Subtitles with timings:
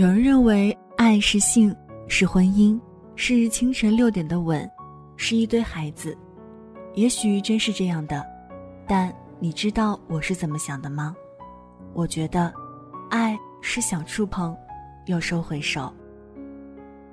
[0.00, 1.76] 有人认为爱是性，
[2.08, 2.80] 是婚姻，
[3.16, 4.66] 是清晨六点的吻，
[5.14, 6.16] 是一堆孩子。
[6.94, 8.24] 也许真是这样的，
[8.88, 11.14] 但你知道我是怎么想的吗？
[11.92, 12.50] 我觉得，
[13.10, 14.56] 爱是想触碰，
[15.04, 15.92] 又收回手。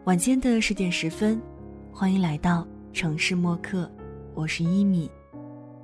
[0.05, 1.41] 晚间的十点十分，
[1.91, 3.91] 欢迎来到城市默客，
[4.33, 5.11] 我是一米。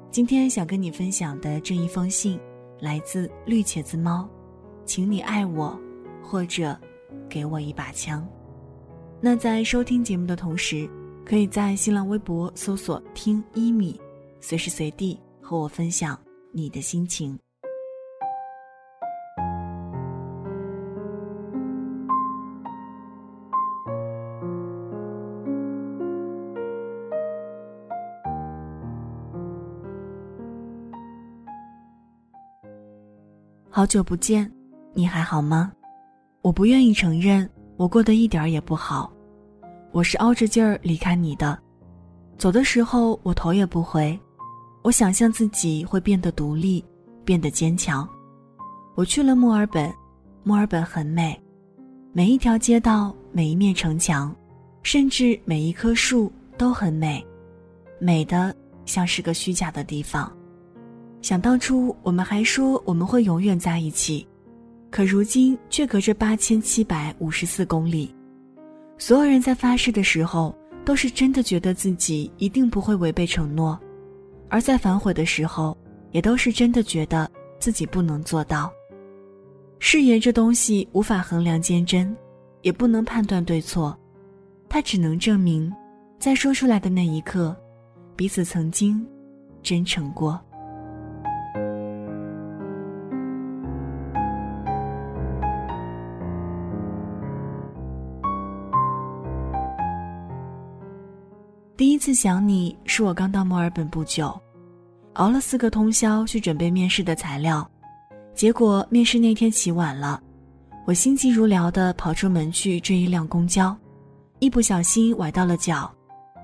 [0.10, 2.40] 今天想跟你分享的这一封信，
[2.80, 4.26] 来自绿茄子猫，
[4.86, 5.78] 请你爱我，
[6.24, 6.80] 或者。
[7.30, 8.28] 给我一把枪。
[9.20, 10.90] 那在收听节目的同时，
[11.26, 14.00] 可以在新浪微博搜索“听一米”，
[14.42, 16.20] 随时随地和我分享
[16.52, 17.40] 你的心情。
[33.70, 34.50] 好久不见，
[34.94, 35.74] 你还好吗？
[36.44, 39.10] 我不愿意承认，我过得一点儿也不好。
[39.94, 41.58] 我是凹着劲儿离开你的，
[42.38, 44.20] 走的时候我头也不回。
[44.82, 46.84] 我想象自己会变得独立，
[47.24, 48.06] 变得坚强。
[48.94, 49.90] 我去了墨尔本，
[50.44, 51.42] 墨尔本很美，
[52.12, 54.36] 每一条街道，每一面城墙，
[54.82, 57.26] 甚至每一棵树都很美，
[58.00, 60.30] 美的像是个虚假的地方。
[61.22, 64.28] 想当初，我们还说我们会永远在一起。
[64.94, 68.14] 可如今却隔着八千七百五十四公里，
[69.00, 70.56] 所有人在发誓的时候
[70.86, 73.80] 都是真的觉得自己一定不会违背承诺，
[74.50, 75.76] 而在反悔的时候，
[76.12, 77.28] 也都是真的觉得
[77.58, 78.72] 自己不能做到。
[79.80, 82.16] 誓言这东西无法衡量坚贞，
[82.62, 83.98] 也不能判断对错，
[84.70, 85.74] 它只能证明，
[86.20, 87.56] 在说出来的那一刻，
[88.16, 89.04] 彼此曾经
[89.64, 90.40] 真诚过。
[101.84, 104.34] 第一次想你是我刚到墨尔本不久，
[105.16, 107.70] 熬了四个通宵去准备面试的材料，
[108.34, 110.24] 结果面试那天起晚了，
[110.86, 113.76] 我心急如燎地跑出门去追一辆公交，
[114.40, 115.94] 一不小心崴到了脚，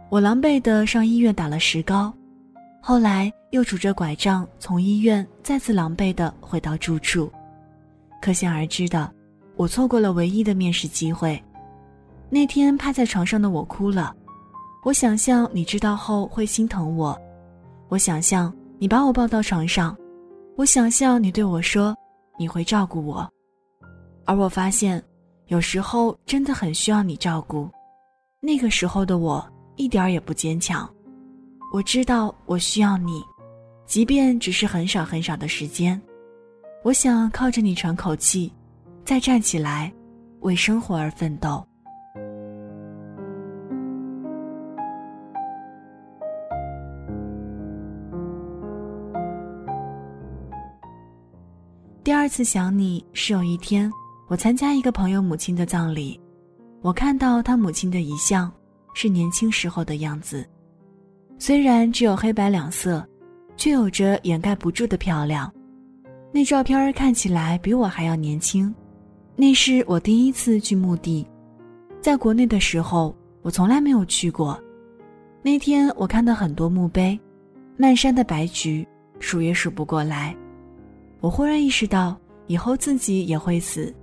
[0.09, 2.13] 我狼狈地上医院打了石膏，
[2.81, 7.31] 后来又拄着拐杖从医院再次狼狈地回到住处，
[8.21, 9.09] 可想而知的，
[9.55, 11.41] 我错过了唯一的面试机会。
[12.29, 14.13] 那天趴在床上的我哭了。
[14.83, 17.19] 我想象你知道后会心疼我，
[17.89, 19.95] 我想象你把我抱到床上，
[20.55, 21.95] 我想象你对我说
[22.37, 23.29] 你会照顾我，
[24.25, 25.03] 而我发现，
[25.47, 27.69] 有时候真的很需要你照顾。
[28.39, 29.45] 那个时候的我
[29.75, 30.89] 一点儿也不坚强，
[31.73, 33.21] 我知道我需要你，
[33.85, 36.01] 即便只是很少很少的时间。
[36.85, 38.49] 我想靠着你喘口气，
[39.03, 39.91] 再站起来，
[40.39, 41.61] 为生活而奋斗。
[52.09, 53.87] 第二次想你是有一天，
[54.25, 56.19] 我参加一个朋友母亲的葬礼，
[56.81, 58.51] 我看到他母亲的遗像，
[58.95, 60.43] 是年轻时候的样子，
[61.37, 63.07] 虽然只有黑白两色，
[63.55, 65.53] 却有着掩盖不住的漂亮。
[66.31, 68.73] 那照片看起来比我还要年轻。
[69.35, 71.23] 那是我第一次去墓地，
[72.01, 74.59] 在国内的时候我从来没有去过。
[75.43, 77.19] 那天我看到很多墓碑，
[77.77, 78.83] 漫山的白菊
[79.19, 80.35] 数也数不过来。
[81.21, 83.93] 我忽然意识到，以后自己也会死，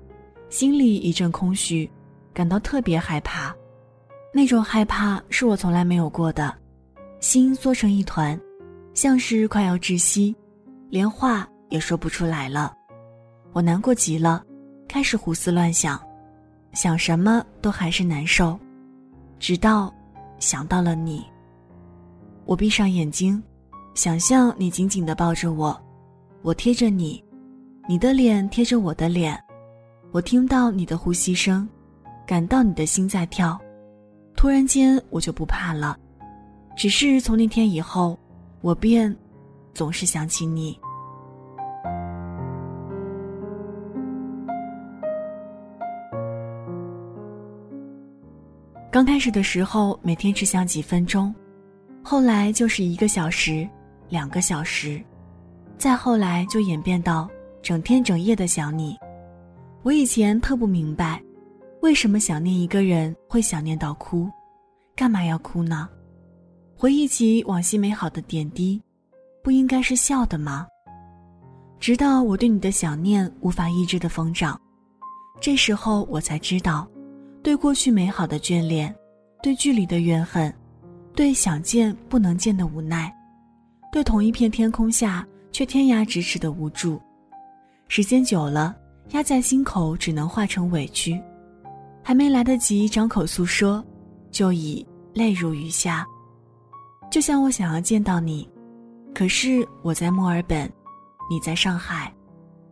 [0.51, 1.91] 心里一阵空虚，
[2.35, 3.55] 感到特别害怕。
[4.33, 6.55] 那种害怕是我从来没有过的，
[7.21, 8.39] 心缩成一团，
[8.93, 10.37] 像是快要窒息，
[10.91, 12.75] 连话也说不出来了。
[13.53, 14.45] 我难过极了，
[14.87, 15.99] 开始胡思乱想，
[16.75, 18.59] 想什么都还是难受，
[19.39, 19.91] 直到
[20.39, 21.25] 想到了你。
[22.45, 23.43] 我闭上眼睛，
[23.95, 25.83] 想象你紧紧地抱着我。
[26.47, 27.21] 我贴着你，
[27.89, 29.37] 你的脸贴着我的脸，
[30.13, 31.69] 我听到你的呼吸声，
[32.25, 33.61] 感到你的心在跳，
[34.37, 35.99] 突然间我就不怕了。
[36.77, 38.17] 只是从那天以后，
[38.61, 39.13] 我便
[39.75, 40.79] 总是想起你。
[48.93, 51.35] 刚开始的时候，每天只想几分钟，
[52.05, 53.69] 后来就是一个小时、
[54.09, 55.03] 两个小时。
[55.79, 57.29] 再后来就演变到
[57.63, 58.97] 整天整夜的想你，
[59.83, 61.23] 我以前特不明白，
[61.83, 64.29] 为什么想念一个人会想念到哭，
[64.95, 65.89] 干嘛要哭呢？
[66.77, 68.81] 回忆起往昔美好的点滴，
[69.43, 70.67] 不应该是笑的吗？
[71.79, 74.59] 直到我对你的想念无法抑制的疯长，
[75.41, 76.89] 这时候我才知道，
[77.43, 78.95] 对过去美好的眷恋，
[79.43, 80.53] 对距离的怨恨，
[81.15, 83.15] 对想见不能见的无奈，
[83.93, 85.27] 对同一片天空下
[85.57, 87.01] 却天涯咫尺的无助。
[87.89, 88.77] 时间久了，
[89.13, 91.19] 压在心口只能化成委屈，
[92.03, 93.83] 还没来得及张口诉说，
[94.31, 96.07] 就已泪如雨下。
[97.11, 98.47] 就像我想要见到你，
[99.15, 100.71] 可是我在墨尔本，
[101.31, 102.13] 你在上海。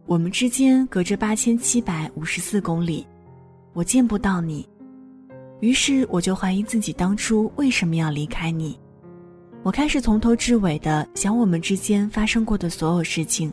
[0.04, 3.06] 我们之间隔着八千七百五十四公里，
[3.72, 4.68] 我见不到你，
[5.60, 8.78] 于是我就怀疑自己当初为什么要离开你。
[9.64, 13.50] 我开始从头至尾的想我们之间发生过的所有事情，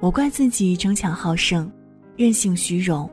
[0.00, 1.70] 我怪自己争强好胜、
[2.16, 3.08] 任性虚荣，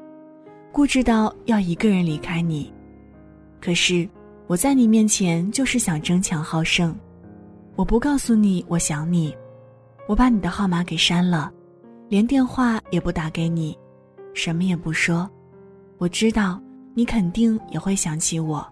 [0.72, 2.74] 固执到要一个人离开你。
[3.62, 4.10] 可是
[4.48, 6.98] 我在你面前就是想争强好胜，
[7.76, 9.32] 我不告诉你我想你，
[10.08, 11.52] 我把你的号码给删了。
[12.10, 13.78] 连电话也不打给你，
[14.34, 15.30] 什么也不说。
[16.00, 16.60] 我知道
[16.96, 18.68] 你肯定也会想起我，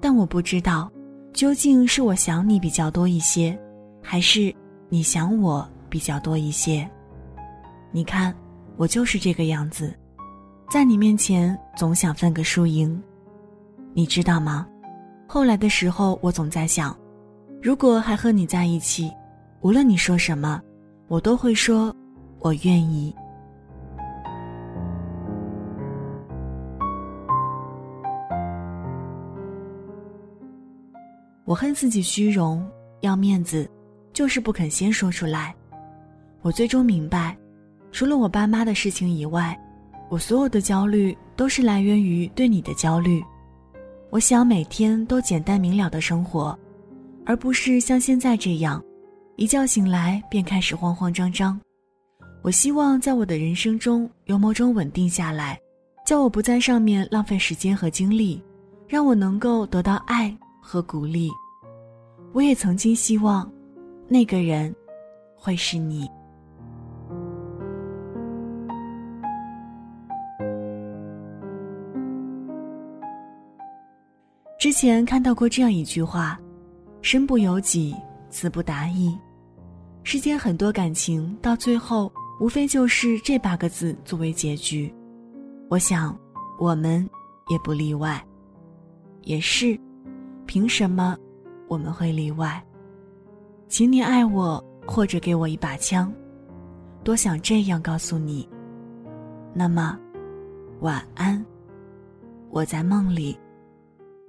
[0.00, 0.90] 但我不知道，
[1.32, 3.58] 究竟是我想你比较多一些，
[4.02, 4.54] 还是
[4.88, 6.88] 你想我比较多一些。
[7.90, 8.34] 你看，
[8.76, 9.94] 我就是这个样子，
[10.70, 13.02] 在你面前总想分个输赢，
[13.94, 14.66] 你知道吗？
[15.26, 16.96] 后来的时候，我总在想，
[17.62, 19.10] 如果还和你在一起，
[19.62, 20.60] 无论你说什么，
[21.08, 21.94] 我都会说。
[22.40, 23.14] 我愿意。
[31.52, 32.66] 我恨自己虚荣，
[33.02, 33.70] 要面子，
[34.14, 35.54] 就是不肯先说出来。
[36.40, 37.36] 我最终明白，
[37.90, 39.54] 除了我爸妈的事情以外，
[40.08, 43.22] 我所有的焦虑都是来源于对你的焦虑。
[44.08, 46.58] 我想每天都简单明了的生活，
[47.26, 48.82] 而不是像现在这样，
[49.36, 51.60] 一觉醒来便开始慌慌张张。
[52.40, 55.60] 我希望在我的人生中有某种稳定下来，
[56.06, 58.42] 叫我不在上面浪费时间和精力，
[58.88, 61.30] 让我能够得到爱和鼓励。
[62.32, 63.50] 我也曾经希望，
[64.08, 64.74] 那个人，
[65.36, 66.08] 会是你。
[74.58, 76.40] 之前看到过这样一句话
[77.02, 77.94] ：“身不由己，
[78.30, 79.18] 词不达意。”
[80.04, 82.12] 世间很多感情到最后。
[82.40, 84.92] 无非就是这八个字作为结局，
[85.68, 86.18] 我想，
[86.58, 87.08] 我们
[87.48, 88.20] 也不例外。
[89.20, 89.78] 也是，
[90.44, 91.16] 凭什么
[91.72, 92.62] 我们会例外？
[93.66, 96.12] 请你爱我，或者给我一把枪，
[97.02, 98.46] 多想这样告诉你。
[99.54, 99.98] 那么，
[100.80, 101.42] 晚安。
[102.50, 103.38] 我在梦里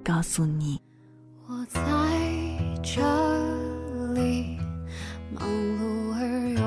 [0.01, 0.79] 告诉你。
[1.45, 1.81] 我在
[2.81, 3.01] 这
[4.13, 4.57] 里，
[5.33, 6.63] 忙碌而又。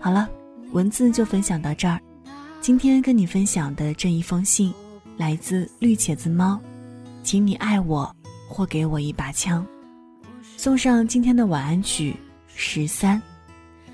[0.00, 0.28] 好了，
[0.72, 2.00] 文字就分享到这儿。
[2.60, 4.72] 今天跟你分享的这一封信，
[5.16, 6.58] 来自绿茄子猫，
[7.22, 8.14] 请你爱我，
[8.48, 9.66] 或给我一把枪。
[10.56, 12.16] 送上今天的晚安曲
[12.46, 13.20] 十三。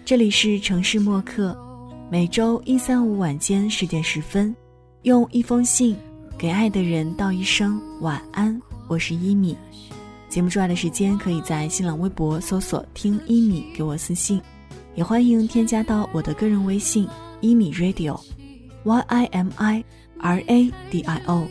[0.05, 1.57] 这里是城市默客，
[2.11, 4.55] 每周一、三、五晚间十点十分，
[5.03, 5.97] 用一封信
[6.39, 8.59] 给爱的人道一声晚安。
[8.87, 9.57] 我是一米。
[10.29, 14.41] 节目之外的时间，可以在新浪微博搜索“听一米”给我私信，
[14.95, 17.09] 也欢迎添加到我的个人微信
[17.41, 19.85] “一米 radio”，y i m i
[20.19, 21.47] r a d i o。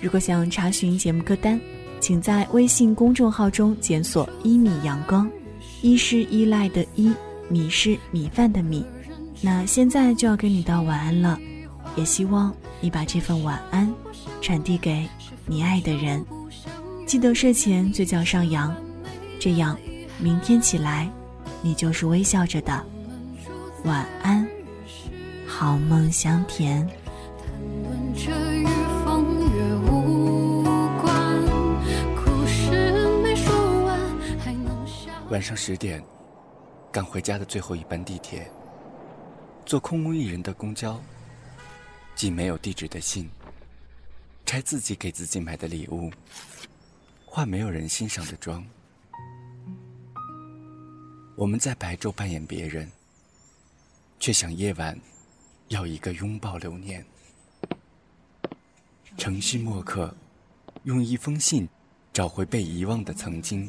[0.00, 1.60] 如果想查询节目歌单，
[2.00, 5.30] 请在微信公众号中检索“一米阳光”，
[5.82, 7.12] 一是依赖的依，
[7.48, 8.84] 米是米饭的米。
[9.42, 11.38] 那现在就要跟你道晚安了，
[11.96, 12.50] 也希望
[12.80, 13.92] 你把这份晚安
[14.40, 15.06] 传递给
[15.46, 16.24] 你爱的人。
[17.14, 18.74] 记得睡前嘴角上扬，
[19.38, 19.78] 这样
[20.18, 21.08] 明天起来，
[21.62, 22.84] 你就是微笑着的。
[23.84, 24.44] 晚安，
[25.46, 26.84] 好梦香甜。
[35.30, 36.02] 晚上十点，
[36.90, 38.50] 赶回家的最后一班地铁，
[39.64, 41.00] 坐空无一人的公交，
[42.16, 43.30] 寄没有地址的信，
[44.44, 46.10] 拆自己给自己买的礼物。
[47.34, 48.64] 化没有人欣赏的妆，
[51.34, 52.88] 我们在白昼扮演别人，
[54.20, 54.96] 却想夜晚
[55.66, 57.04] 要一个拥抱留念。
[59.18, 60.14] 城市墨客，
[60.84, 61.68] 用一封信
[62.12, 63.68] 找回被遗忘的曾经。